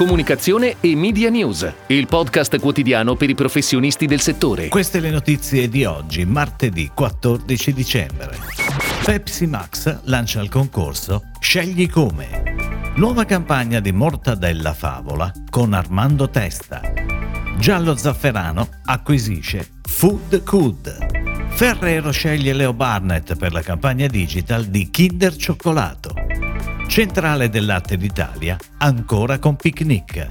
Comunicazione 0.00 0.76
e 0.80 0.96
Media 0.96 1.28
News, 1.28 1.70
il 1.88 2.06
podcast 2.06 2.58
quotidiano 2.58 3.16
per 3.16 3.28
i 3.28 3.34
professionisti 3.34 4.06
del 4.06 4.20
settore. 4.20 4.68
Queste 4.68 4.98
le 4.98 5.10
notizie 5.10 5.68
di 5.68 5.84
oggi, 5.84 6.24
martedì 6.24 6.90
14 6.94 7.74
dicembre. 7.74 8.38
Pepsi 9.04 9.46
Max 9.46 9.98
lancia 10.04 10.40
il 10.40 10.48
concorso 10.48 11.24
Scegli 11.38 11.86
come. 11.86 12.92
Nuova 12.94 13.26
campagna 13.26 13.78
di 13.80 13.92
Mortadella 13.92 14.72
Favola 14.72 15.30
con 15.50 15.74
Armando 15.74 16.30
Testa. 16.30 16.80
Giallo 17.58 17.94
Zafferano 17.94 18.68
acquisisce 18.86 19.68
Food 19.82 20.42
Good. 20.44 21.50
Ferrero 21.50 22.10
sceglie 22.10 22.54
Leo 22.54 22.72
Barnett 22.72 23.36
per 23.36 23.52
la 23.52 23.60
campagna 23.60 24.06
digital 24.06 24.64
di 24.64 24.88
Kinder 24.88 25.36
Cioccolato. 25.36 26.19
Centrale 26.90 27.48
del 27.48 27.66
Latte 27.66 27.96
d'Italia 27.96 28.56
ancora 28.78 29.38
con 29.38 29.54
Picnic. 29.54 30.26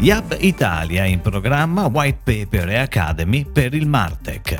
Yab 0.00 0.36
Italia 0.38 1.06
in 1.06 1.22
programma 1.22 1.86
White 1.86 2.18
Paper 2.22 2.68
e 2.68 2.76
Academy 2.76 3.46
per 3.50 3.72
il 3.72 3.86
Martech. 3.86 4.58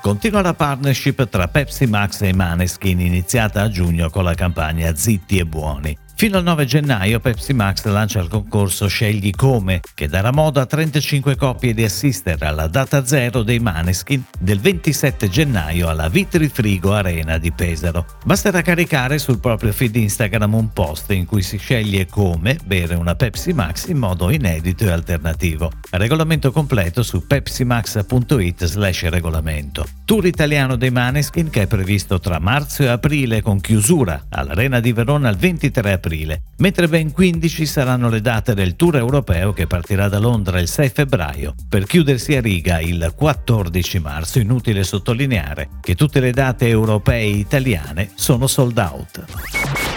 Continua 0.00 0.40
la 0.40 0.54
partnership 0.54 1.28
tra 1.28 1.48
Pepsi 1.48 1.86
Max 1.86 2.20
e 2.20 2.32
Maneskin 2.32 3.00
iniziata 3.00 3.62
a 3.62 3.68
giugno 3.68 4.08
con 4.08 4.22
la 4.22 4.34
campagna 4.34 4.94
Zitti 4.94 5.38
e 5.38 5.46
Buoni. 5.46 6.03
Fino 6.16 6.38
al 6.38 6.44
9 6.44 6.64
gennaio 6.64 7.18
Pepsi 7.18 7.52
Max 7.52 7.84
lancia 7.86 8.20
il 8.20 8.28
concorso 8.28 8.86
Scegli 8.86 9.32
come, 9.32 9.80
che 9.94 10.06
darà 10.06 10.30
modo 10.30 10.60
a 10.60 10.64
35 10.64 11.34
coppie 11.34 11.74
di 11.74 11.82
assister 11.82 12.40
alla 12.40 12.68
data 12.68 13.04
zero 13.04 13.42
dei 13.42 13.58
Maneskin 13.58 14.22
del 14.38 14.60
27 14.60 15.28
gennaio 15.28 15.88
alla 15.88 16.08
Vitri 16.08 16.48
Frigo 16.48 16.92
Arena 16.92 17.36
di 17.38 17.50
Pesaro. 17.50 18.06
Basterà 18.24 18.62
caricare 18.62 19.18
sul 19.18 19.40
proprio 19.40 19.72
feed 19.72 19.96
Instagram 19.96 20.54
un 20.54 20.72
post 20.72 21.10
in 21.10 21.26
cui 21.26 21.42
si 21.42 21.58
sceglie 21.58 22.06
come 22.06 22.58
bere 22.64 22.94
una 22.94 23.16
Pepsi 23.16 23.52
Max 23.52 23.88
in 23.88 23.98
modo 23.98 24.30
inedito 24.30 24.84
e 24.84 24.90
alternativo. 24.90 25.72
Regolamento 25.90 26.52
completo 26.52 27.02
su 27.02 27.26
pepsimax.it 27.26 28.64
slash 28.64 29.08
regolamento. 29.08 29.84
Tour 30.04 30.26
italiano 30.26 30.76
dei 30.76 30.90
Maneskin 30.90 31.50
che 31.50 31.62
è 31.62 31.66
previsto 31.66 32.20
tra 32.20 32.38
marzo 32.38 32.84
e 32.84 32.86
aprile 32.86 33.42
con 33.42 33.60
chiusura 33.60 34.26
all'Arena 34.28 34.78
di 34.78 34.92
Verona 34.92 35.28
il 35.28 35.36
23 35.36 35.90
aprile 35.90 36.02
aprile, 36.04 36.42
mentre 36.58 36.86
ben 36.86 37.12
15 37.12 37.66
saranno 37.66 38.08
le 38.08 38.20
date 38.20 38.54
del 38.54 38.76
tour 38.76 38.96
europeo 38.96 39.52
che 39.52 39.66
partirà 39.66 40.08
da 40.08 40.18
Londra 40.18 40.60
il 40.60 40.68
6 40.68 40.88
febbraio 40.90 41.54
per 41.68 41.86
chiudersi 41.86 42.36
a 42.36 42.40
riga 42.40 42.80
il 42.80 43.12
14 43.16 43.98
marzo. 44.00 44.38
Inutile 44.38 44.84
sottolineare 44.84 45.70
che 45.80 45.94
tutte 45.94 46.20
le 46.20 46.32
date 46.32 46.68
europee 46.68 47.22
e 47.22 47.28
italiane 47.28 48.10
sono 48.14 48.46
sold 48.46 48.78
out. 48.78 49.24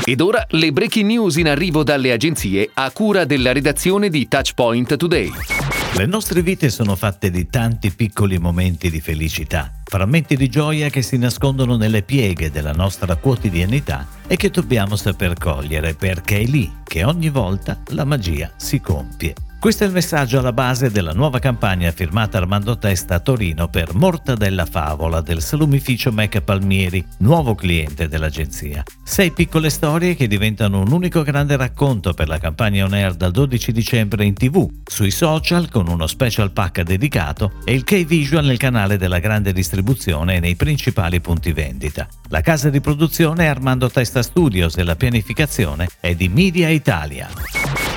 Ed 0.06 0.22
ora 0.22 0.46
le 0.52 0.72
breaking 0.72 1.06
news 1.08 1.36
in 1.36 1.50
arrivo 1.50 1.84
dalle 1.84 2.14
agenzie 2.14 2.70
a 2.74 2.90
cura 2.92 3.26
della 3.26 3.52
redazione 3.52 4.10
di 4.10 4.28
Touchpoint 4.28 4.96
Today. 4.96 5.77
Le 5.98 6.06
nostre 6.06 6.44
vite 6.44 6.70
sono 6.70 6.96
fatte 6.96 7.32
di 7.32 7.48
tanti 7.50 7.90
piccoli 7.90 8.38
momenti 8.38 8.92
di 8.92 9.02
felicità, 9.02 9.82
frammenti 9.84 10.36
di 10.36 10.48
gioia 10.48 10.90
che 10.90 11.02
si 11.02 11.18
nascondono 11.18 11.76
nelle 11.76 12.04
pieghe 12.04 12.52
della 12.52 12.72
nostra 12.72 13.16
quotidianità 13.16 14.06
e 14.28 14.36
che 14.36 14.52
dobbiamo 14.52 14.96
saper 14.96 15.34
cogliere 15.40 15.96
perché 15.96 16.42
è 16.42 16.46
lì 16.46 16.72
che 16.84 17.04
ogni 17.04 17.30
volta 17.30 17.82
la 17.88 18.06
magia 18.06 18.52
si 18.58 18.80
compie. 18.80 19.47
Questo 19.68 19.84
è 19.84 19.88
il 19.88 19.94
messaggio 19.94 20.40
alla 20.40 20.54
base 20.54 20.92
della 20.92 21.12
nuova 21.12 21.40
campagna 21.40 21.92
firmata 21.92 22.38
Armando 22.38 22.78
Testa 22.78 23.16
a 23.16 23.20
Torino 23.20 23.68
per 23.68 23.94
Mortadella 23.96 24.66
Favola 24.66 25.20
del 25.20 25.42
salumificio 25.42 26.10
Mecca 26.14 26.40
Palmieri, 26.40 27.06
nuovo 27.18 27.54
cliente 27.54 28.08
dell'agenzia. 28.08 28.82
Sei 29.04 29.32
piccole 29.32 29.70
storie 29.70 30.16
che 30.16 30.28
diventano 30.28 30.80
un 30.80 30.90
unico 30.90 31.22
grande 31.22 31.58
racconto 31.58 32.14
per 32.14 32.30
la 32.30 32.38
campagna 32.38 32.86
On 32.86 32.94
Air 32.94 33.16
dal 33.16 33.32
12 33.32 33.74
dicembre 33.74 34.24
in 34.24 34.36
tv, 34.36 34.70
sui 34.86 35.12
social 35.12 35.70
con 35.70 35.90
uno 35.90 36.08
special 36.08 36.54
pack 36.54 36.84
dedicato 36.84 37.52
e 37.66 37.74
il 37.74 37.84
K-Visual 37.84 38.46
nel 38.46 38.56
canale 38.56 38.96
della 38.96 39.20
grande 39.20 39.52
distribuzione 39.52 40.36
e 40.36 40.40
nei 40.40 40.56
principali 40.56 41.20
punti 41.20 41.52
vendita. 41.52 42.08
La 42.30 42.40
casa 42.40 42.70
di 42.70 42.80
produzione 42.80 43.44
è 43.44 43.48
Armando 43.48 43.90
Testa 43.90 44.24
Studios 44.24 44.78
e 44.78 44.84
la 44.84 44.96
pianificazione 44.96 45.90
è 46.00 46.16
di 46.16 46.30
Media 46.30 46.70
Italia. 46.70 47.28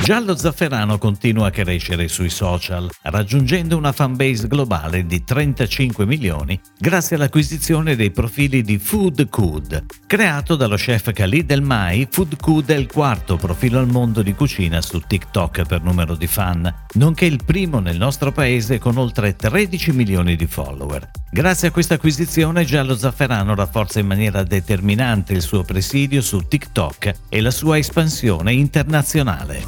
Giallo 0.03 0.35
Zafferano 0.35 0.97
continua 0.97 1.49
a 1.49 1.51
crescere 1.51 2.09
sui 2.09 2.31
social, 2.31 2.91
raggiungendo 3.03 3.77
una 3.77 3.93
fanbase 3.93 4.49
globale 4.49 5.05
di 5.05 5.23
35 5.23 6.07
milioni 6.07 6.59
grazie 6.79 7.17
all'acquisizione 7.17 7.95
dei 7.95 8.11
profili 8.11 8.63
di 8.63 8.79
Food 8.79 9.29
Cood. 9.29 9.85
Creato 10.07 10.57
dallo 10.57 10.77
chef 10.77 11.13
Khalid 11.13 11.51
El 11.51 11.63
Mai, 11.63 12.09
Food 12.11 12.41
Cood 12.41 12.71
è 12.71 12.77
il 12.77 12.91
quarto 12.91 13.37
profilo 13.37 13.79
al 13.79 13.89
mondo 13.89 14.23
di 14.23 14.35
cucina 14.35 14.81
su 14.81 15.01
TikTok 15.07 15.65
per 15.67 15.83
numero 15.83 16.17
di 16.17 16.27
fan, 16.27 16.75
nonché 16.95 17.27
il 17.27 17.45
primo 17.45 17.79
nel 17.79 17.99
nostro 17.99 18.33
paese 18.33 18.79
con 18.79 18.97
oltre 18.97 19.37
13 19.37 19.93
milioni 19.93 20.35
di 20.35 20.47
follower. 20.47 21.11
Grazie 21.33 21.69
a 21.69 21.71
questa 21.71 21.95
acquisizione 21.95 22.65
Giallo 22.65 22.97
Zafferano 22.97 23.55
rafforza 23.55 24.01
in 24.01 24.07
maniera 24.09 24.43
determinante 24.43 25.33
il 25.33 25.43
suo 25.43 25.63
presidio 25.63 26.23
su 26.23 26.41
TikTok 26.49 27.13
e 27.29 27.41
la 27.41 27.53
sua 27.53 27.79
espansione 27.79 28.53
internazionale. 28.53 29.63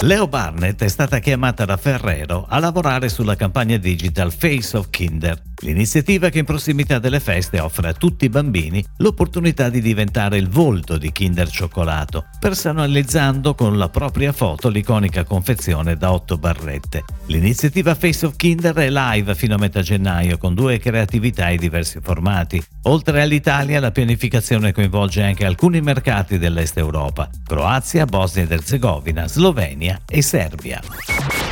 Leo 0.00 0.26
Barnett 0.26 0.82
è 0.82 0.88
stata 0.88 1.20
chiamata 1.20 1.64
da 1.64 1.76
Ferrero 1.76 2.46
a 2.48 2.58
lavorare 2.58 3.08
sulla 3.08 3.36
campagna 3.36 3.76
digital 3.76 4.32
Face 4.32 4.76
of 4.76 4.90
Kinder, 4.90 5.40
l'iniziativa 5.60 6.28
che 6.28 6.38
in 6.38 6.44
prossimità 6.44 6.98
delle 6.98 7.20
feste 7.20 7.60
offre 7.60 7.88
a 7.88 7.92
tutti 7.92 8.24
i 8.24 8.28
bambini 8.28 8.84
l'opportunità 8.98 9.68
di 9.68 9.80
diventare 9.80 10.36
il 10.38 10.48
volto 10.48 10.98
di 10.98 11.12
Kinder 11.12 11.48
Cioccolato, 11.48 12.26
personalizzando 12.38 13.54
con 13.54 13.78
la 13.78 13.88
propria 13.88 14.32
foto 14.32 14.68
l'iconica 14.68 15.24
confezione 15.24 15.96
da 15.96 16.12
8 16.12 16.38
barrette. 16.38 17.04
L'iniziativa 17.26 17.94
Face 17.94 18.26
of 18.26 18.36
Kinder 18.36 18.74
è 18.74 18.90
live 18.90 19.34
fino 19.34 19.54
a 19.54 19.58
metà 19.58 19.82
gennaio 19.82 20.38
con 20.38 20.54
due 20.54 20.78
creatività 20.78 21.48
e 21.48 21.56
diversi 21.56 21.98
formati. 22.02 22.62
Oltre 22.82 23.22
all'Italia, 23.22 23.80
la 23.80 23.90
pianificazione 23.90 24.72
coinvolge 24.72 25.22
anche 25.22 25.44
alcuni 25.44 25.80
mercati 25.80 26.38
dell'Est 26.38 26.76
Europa, 26.78 27.28
Croazia, 27.44 28.04
Bosnia 28.04 28.44
ed 28.44 28.52
Erzegovina, 28.52 29.26
Slovenia 29.28 30.00
e 30.08 30.22
Serbia. 30.22 30.80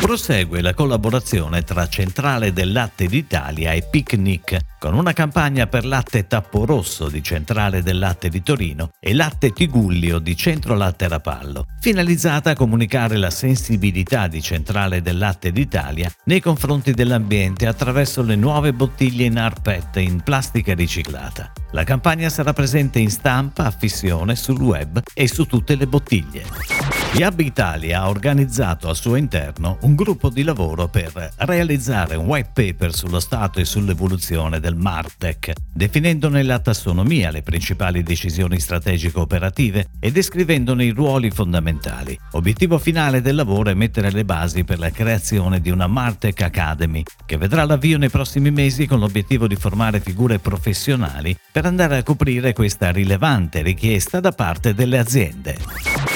Prosegue 0.00 0.60
la 0.60 0.72
collaborazione 0.72 1.62
tra 1.62 1.88
Centrale 1.88 2.52
del 2.52 2.70
Latte 2.70 3.06
d'Italia 3.06 3.72
e 3.72 3.82
Picnic 3.82 4.58
con 4.78 4.94
una 4.94 5.12
campagna 5.12 5.66
per 5.66 5.84
latte 5.84 6.26
Tappo 6.28 6.64
Rosso 6.64 7.08
di 7.08 7.22
Centrale 7.22 7.82
del 7.82 7.98
Latte 7.98 8.28
di 8.28 8.42
Torino 8.42 8.90
e 9.00 9.14
Latte 9.14 9.50
Tigullio 9.52 10.18
di 10.20 10.36
Centro 10.36 10.74
Latte 10.74 11.08
Rapallo, 11.08 11.64
finalizzata 11.80 12.50
a 12.50 12.54
comunicare 12.54 13.16
la 13.16 13.30
sensibilità 13.30 14.28
di 14.28 14.40
Centrale 14.42 15.02
del 15.02 15.18
Latte 15.18 15.50
d'Italia 15.50 16.12
nei 16.24 16.40
confronti 16.40 16.92
dell'ambiente 16.92 17.66
attraverso 17.66 18.22
le 18.22 18.36
nuove 18.36 18.72
bottiglie 18.72 19.24
in 19.24 19.38
arpet 19.38 19.96
in 19.96 20.20
plastica 20.20 20.74
riciclata. 20.74 21.50
La 21.72 21.82
campagna 21.82 22.28
sarà 22.28 22.52
presente 22.52 23.00
in 23.00 23.10
stampa, 23.10 23.64
a 23.64 23.70
fissione, 23.70 24.36
sul 24.36 24.60
web 24.60 25.02
e 25.14 25.26
su 25.26 25.46
tutte 25.46 25.74
le 25.74 25.86
bottiglie. 25.86 26.75
Yab 27.16 27.40
Italia 27.40 28.02
ha 28.02 28.08
organizzato 28.10 28.90
al 28.90 28.94
suo 28.94 29.16
interno 29.16 29.78
un 29.82 29.94
gruppo 29.94 30.28
di 30.28 30.42
lavoro 30.42 30.88
per 30.88 31.32
realizzare 31.36 32.14
un 32.14 32.26
white 32.26 32.50
paper 32.52 32.94
sullo 32.94 33.20
stato 33.20 33.58
e 33.58 33.64
sull'evoluzione 33.64 34.60
del 34.60 34.76
Martech, 34.76 35.52
definendo 35.72 36.28
nella 36.28 36.58
tassonomia 36.58 37.30
le 37.30 37.40
principali 37.40 38.02
decisioni 38.02 38.60
strategiche 38.60 39.18
operative 39.18 39.88
e 39.98 40.12
descrivendone 40.12 40.84
i 40.84 40.90
ruoli 40.90 41.30
fondamentali. 41.30 42.18
Obiettivo 42.32 42.76
finale 42.76 43.22
del 43.22 43.36
lavoro 43.36 43.70
è 43.70 43.74
mettere 43.74 44.10
le 44.10 44.26
basi 44.26 44.64
per 44.64 44.78
la 44.78 44.90
creazione 44.90 45.62
di 45.62 45.70
una 45.70 45.86
Martech 45.86 46.42
Academy, 46.42 47.02
che 47.24 47.38
vedrà 47.38 47.64
l'avvio 47.64 47.96
nei 47.96 48.10
prossimi 48.10 48.50
mesi 48.50 48.86
con 48.86 48.98
l'obiettivo 48.98 49.46
di 49.46 49.56
formare 49.56 50.00
figure 50.00 50.38
professionali 50.38 51.34
per 51.50 51.64
andare 51.64 51.96
a 51.96 52.02
coprire 52.02 52.52
questa 52.52 52.90
rilevante 52.90 53.62
richiesta 53.62 54.20
da 54.20 54.32
parte 54.32 54.74
delle 54.74 54.98
aziende. 54.98 56.15